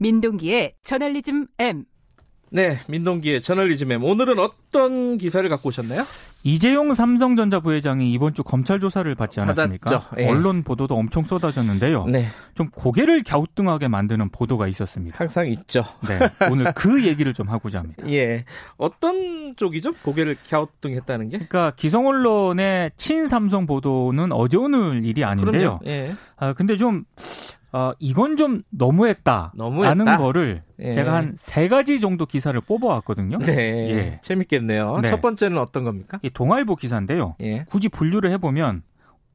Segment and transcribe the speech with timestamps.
[0.00, 1.84] 민동기의 저널리즘 M.
[2.52, 4.02] 네, 민동기의 저널리즘 M.
[4.02, 6.04] 오늘은 어떤 기사를 갖고 오셨나요?
[6.42, 10.08] 이재용 삼성전자 부회장이 이번 주 검찰 조사를 받지 않았습니까?
[10.18, 10.26] 예.
[10.26, 12.06] 언론 보도도 엄청 쏟아졌는데요.
[12.06, 15.18] 네, 좀 고개를 갸우뚱하게 만드는 보도가 있었습니다.
[15.18, 15.84] 항상 있죠.
[16.08, 16.18] 네,
[16.50, 18.02] 오늘 그 얘기를 좀 하고자 합니다.
[18.08, 18.46] 예,
[18.78, 19.90] 어떤 쪽이죠?
[20.02, 21.36] 고개를 갸우뚱했다는 게?
[21.36, 25.78] 그러니까 기성 언론의 친삼성 보도는 어제 오늘 일이 아닌데요.
[25.78, 25.80] 그럼요.
[25.86, 27.04] 예, 아, 근데 좀
[27.72, 29.52] 어, 이건 좀 너무했다.
[29.54, 29.94] 너무했다?
[29.94, 30.90] 라는 거를 예.
[30.90, 33.38] 제가 한 세 가지 정도 기사를 뽑아왔거든요.
[33.38, 34.20] 네, 예.
[34.22, 34.98] 재밌겠네요.
[35.02, 35.08] 네.
[35.08, 36.18] 첫 번째는 어떤 겁니까?
[36.22, 37.36] 이 동아일보 기사인데요.
[37.40, 38.82] 예, 굳이 분류를 해보면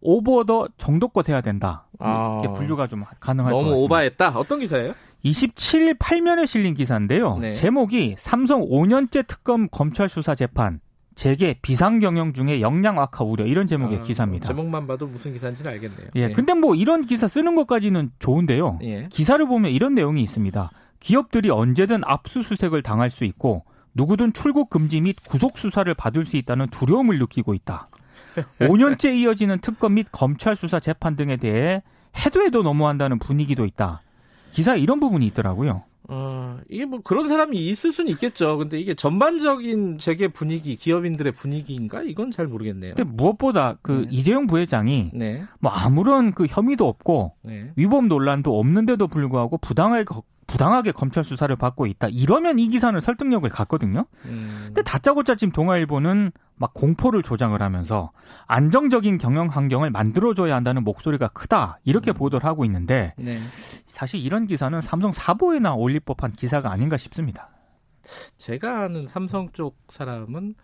[0.01, 1.87] 오버 더 정도껏 해야 된다.
[1.99, 2.39] 아.
[2.43, 3.85] 이렇게 분류가 좀 가능할 것 너무 같습니다.
[3.95, 4.29] 오바했다.
[4.37, 4.93] 어떤 기사예요?
[5.23, 7.37] 27일 8면에 실린 기사인데요.
[7.39, 7.51] 네.
[7.53, 10.79] 제목이 삼성 5년째 특검 검찰 수사 재판
[11.15, 14.47] 재개 비상 경영 중에 역량 악화 우려 이런 제목의 아, 기사입니다.
[14.47, 16.09] 제목만 봐도 무슨 기사인지는 알겠네요.
[16.15, 18.79] 예, 근데 뭐 이런 기사 쓰는 것까지는 좋은데요.
[18.83, 19.07] 예.
[19.09, 20.69] 기사를 보면 이런 내용이 있습니다.
[20.99, 26.67] 기업들이 언제든 압수수색을 당할 수 있고 누구든 출국 금지 및 구속 수사를 받을 수 있다는
[26.67, 27.87] 두려움을 느끼고 있다.
[28.59, 31.81] 5년째 이어지는 특검 및 검찰 수사 재판 등에 대해
[32.25, 34.01] 해도 해도 너무한다는 분위기도 있다.
[34.51, 35.83] 기사에 이런 부분이 있더라고요.
[36.07, 38.57] 어, 이게 뭐 그런 사람이 있을 수는 있겠죠.
[38.57, 42.03] 근데 이게 전반적인 재계 분위기, 기업인들의 분위기인가?
[42.03, 42.95] 이건 잘 모르겠네요.
[42.95, 44.07] 근데 무엇보다 그 네.
[44.11, 47.71] 이재용 부회장이 네, 뭐 아무런 그 혐의도 없고 네.
[47.75, 50.05] 위법 논란도 없는데도 불구하고 부당하게
[50.47, 52.07] 부당하게 검찰 수사를 받고 있다.
[52.11, 54.05] 이러면 이 기사는 설득력을 갖거든요.
[54.25, 58.11] 음, 근데 다짜고짜 지금 동아일보는 막 공포를 조장을 하면서
[58.47, 63.37] 안정적인 경영 환경을 만들어줘야 한다는 목소리가 크다 이렇게 보도를 하고 있는데 네.
[63.87, 67.49] 사실 이런 기사는 삼성 사보에나 올릴 법한 기사가 아닌가 싶습니다.
[68.37, 70.55] 제가 아는 삼성 쪽 사람은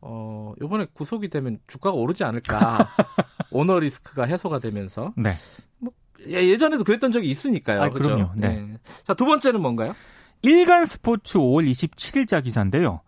[0.00, 2.86] 어, 요번에 구속이 되면 주가가 오르지 않을까.
[3.50, 5.12] 오너 리스크가 해소가 되면서.
[5.16, 5.30] 네.
[5.30, 5.88] 예,
[6.26, 7.82] 예전에도 그랬던 적이 있으니까요.
[7.82, 8.08] 아, 그죠?
[8.08, 8.30] 그럼요.
[8.34, 8.66] 네.
[9.06, 9.94] 자, 두 번째는 뭔가요?
[10.42, 13.00] 일간 스포츠 5월 27일자 기사인데요.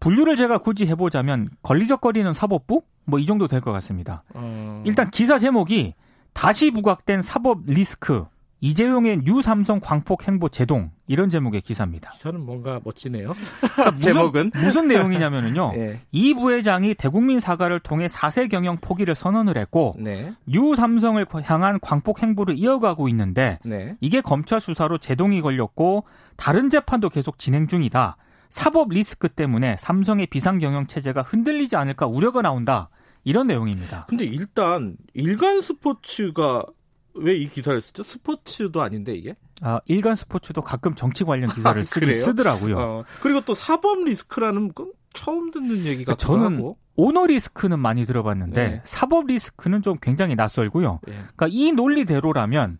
[0.00, 4.22] 분류를 제가 굳이 해보자면 걸리적거리는 사법부 뭐 이 정도 될 것 같습니다.
[4.34, 5.94] 어, 일단 기사 제목이
[6.34, 8.24] 다시 부각된 사법 리스크
[8.60, 12.12] 이재용의 뉴 삼성 광폭 행보 제동 이런 제목의 기사입니다.
[12.18, 13.32] 저는 뭔가 멋지네요.
[13.60, 14.50] 그러니까 무슨, 제목은?
[14.60, 15.72] 무슨 내용이냐면요.
[15.78, 16.00] 예.
[16.10, 20.32] 이 부회장이 대국민 사과를 통해 4세 경영 포기를 선언을 했고 네.
[20.46, 23.96] 뉴 삼성을 향한 광폭 행보를 이어가고 있는데 네.
[24.00, 26.04] 이게 검찰 수사로 제동이 걸렸고
[26.36, 28.16] 다른 재판도 계속 진행 중이다.
[28.50, 32.88] 사법 리스크 때문에 삼성의 비상 경영 체제가 흔들리지 않을까 우려가 나온다.
[33.24, 34.06] 이런 내용입니다.
[34.08, 36.64] 근데 일단 일간 스포츠가
[37.20, 38.02] 왜 이 기사를 쓰죠?
[38.02, 39.34] 스포츠도 아닌데 이게?
[39.60, 42.24] 아, 일간 스포츠도 가끔 정치 관련 기사를 아, 쓰, 그래요?
[42.24, 42.78] 쓰더라고요.
[42.78, 46.78] 어, 그리고 또 사법 리스크라는 건 처음 듣는 얘기 같기도 저는 하고.
[46.96, 48.80] 오너 리스크는 많이 들어봤는데 네.
[48.84, 51.00] 사법 리스크는 좀 굉장히 낯설고요.
[51.08, 51.12] 예.
[51.12, 52.78] 그러니까 이 논리대로라면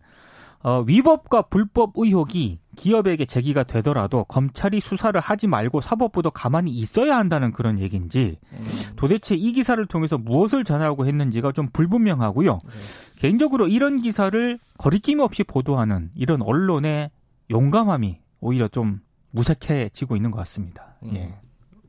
[0.61, 7.51] 어, 위법과 불법 의혹이 기업에게 제기가 되더라도 검찰이 수사를 하지 말고 사법부도 가만히 있어야 한다는
[7.51, 12.53] 그런 얘기인지 음, 도대체 이 기사를 통해서 무엇을 전하고 했는지가 좀 불분명하고요.
[12.53, 12.71] 네.
[13.17, 17.11] 개인적으로 이런 기사를 거리낌 없이 보도하는 이런 언론의
[17.51, 19.01] 용감함이 오히려 좀
[19.31, 20.95] 무색해지고 있는 것 같습니다.
[21.03, 21.15] 음.
[21.15, 21.35] 예.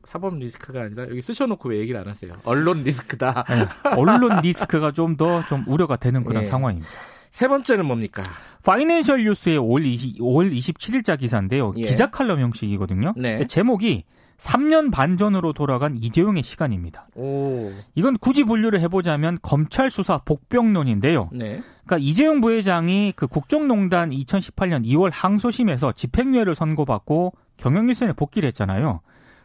[0.03, 2.33] 사법 리스크가 아니라 여기 쓰셔놓고 왜 얘기를 안 하세요?
[2.43, 3.45] 언론 리스크다.
[3.47, 3.65] 네,
[3.95, 6.47] 언론 리스크가 좀 더좀 우려가 되는 그런 예.
[6.47, 6.89] 상황입니다.
[7.31, 8.23] 세 번째는 뭡니까?
[8.63, 11.73] 파이낸셜 뉴스의 5월, 20, 5월 27일자 기사인데요.
[11.77, 11.81] 예.
[11.81, 13.13] 기자 칼럼 형식이거든요.
[13.17, 13.47] 네.
[13.47, 14.03] 제목이
[14.37, 17.07] 3년 반 전으로 돌아간 이재용의 시간입니다.
[17.15, 21.29] 오, 이건 굳이 분류를 해보자면 검찰 수사 복병론인데요.
[21.31, 21.61] 네.
[21.85, 29.01] 그러니까 이재용 부회장이 그 국정농단 2018년 2월 항소심에서 집행유예를 선고받고 경영일선에 복귀를 했잖아요.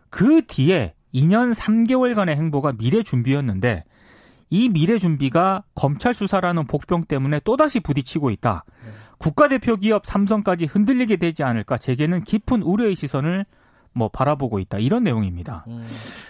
[0.08, 3.84] 그 뒤에 2년 3개월간의 행보가 미래 준비였는데
[4.50, 8.64] 이 미래 준비가 검찰 수사라는 복병 때문에 또다시 부딪히고 있다.
[9.18, 13.46] 국가대표 기업 삼성까지 흔들리게 되지 않을까 제게는 깊은 우려의 시선을
[13.92, 14.78] 뭐 바라보고 있다.
[14.78, 15.64] 이런 내용입니다.
[15.68, 15.82] 음,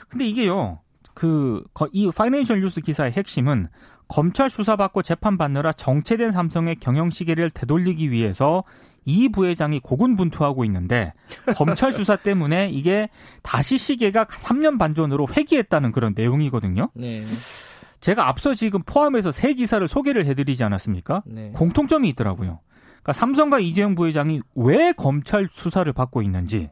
[0.09, 0.81] 근데 이게요.
[1.14, 1.62] 그
[1.93, 3.69] 이 파이낸셜 뉴스 기사의 핵심은
[4.08, 8.62] 검찰 수사받고 재판받느라 정체된 삼성의 경영 시계를 되돌리기 위해서
[9.05, 11.12] 이 부회장이 고군분투하고 있는데
[11.56, 13.08] 검찰 수사 때문에 이게
[13.43, 16.91] 다시 시계가 3년 반 전으로 회귀했다는 그런 내용이거든요.
[16.94, 17.25] 네.
[18.00, 21.22] 제가 앞서 지금 포함해서 세 기사를 소개를 해드리지 않았습니까?
[21.26, 21.50] 네.
[21.54, 22.60] 공통점이 있더라고요.
[22.88, 26.70] 그러니까 삼성과 이재용 부회장이 왜 검찰 수사를 받고 있는지,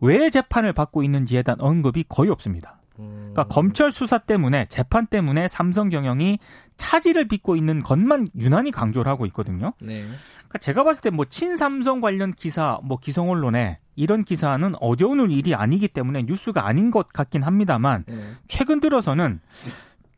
[0.00, 2.78] 왜 재판을 받고 있는지에 대한 언급이 거의 없습니다.
[2.98, 6.38] 음, 그러니까 검찰 수사 때문에 재판 때문에 삼성 경영이
[6.76, 9.72] 차질을 빚고 있는 것만 유난히 강조를 하고 있거든요.
[9.80, 10.02] 네.
[10.02, 15.54] 그러니까 제가 봤을 때 뭐 친삼성 관련 기사, 뭐 기성 언론에 이런 기사는 어려운 일이
[15.54, 18.16] 아니기 때문에 뉴스가 아닌 것 같긴 합니다만 네.
[18.48, 19.40] 최근 들어서는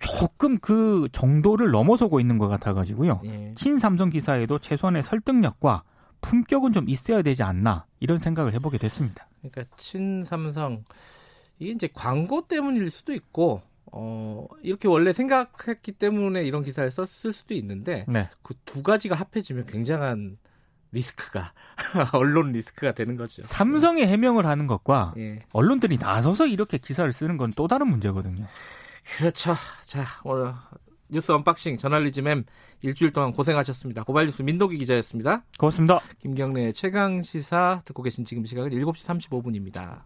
[0.04, 3.22] 조금 그 정도를 넘어서고 있는 것 같아가지고요.
[3.24, 3.52] 예.
[3.54, 5.82] 친삼성 기사에도 최소한의 설득력과
[6.20, 9.26] 품격은 좀 있어야 되지 않나 이런 생각을 해보게 됐습니다.
[9.40, 10.84] 그러니까 친삼성
[11.58, 13.62] 이게 이제 광고 때문일 수도 있고
[13.92, 18.28] 어 이렇게 원래 생각했기 때문에 이런 기사를 썼을 수도 있는데 네.
[18.42, 20.38] 그두 가지가 합해지면 굉장한
[20.92, 21.52] 리스크가
[22.14, 23.42] 언론 리스크가 되는 거죠.
[23.44, 25.38] 삼성이 해명을 하는 것과 예.
[25.52, 28.44] 언론들이 나서서 이렇게 기사를 쓰는 건 또 다른 문제거든요.
[29.04, 29.54] 그렇죠.
[29.84, 30.52] 자, 오늘
[31.08, 32.44] 뉴스 언박싱 저널리즘 M
[32.82, 34.02] 일주일 동안 고생하셨습니다.
[34.02, 35.44] 고발뉴스 민동기 기자였습니다.
[35.58, 36.00] 고맙습니다.
[36.20, 40.02] 김경래 최강 시사 듣고 계신 지금 시각은 7시 35분입니다.